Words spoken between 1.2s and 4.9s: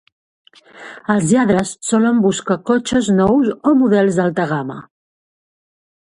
lladres solen buscar cotxes nous o models d'alta gamma.